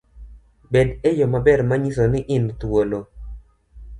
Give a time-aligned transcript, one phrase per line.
[0.71, 2.99] Bed eyo maber manyiso ni in thuolo